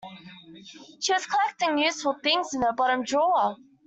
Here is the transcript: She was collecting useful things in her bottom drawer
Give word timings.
She 0.99 1.13
was 1.13 1.27
collecting 1.27 1.77
useful 1.77 2.15
things 2.23 2.55
in 2.55 2.63
her 2.63 2.73
bottom 2.73 3.03
drawer 3.03 3.55